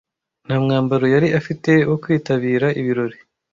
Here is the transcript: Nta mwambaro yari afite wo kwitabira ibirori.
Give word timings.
Nta 0.45 0.55
mwambaro 0.63 1.05
yari 1.13 1.27
afite 1.39 1.71
wo 1.89 1.95
kwitabira 2.03 2.67
ibirori. 2.79 3.17